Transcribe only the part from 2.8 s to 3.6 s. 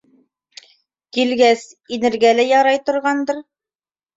торғандыр.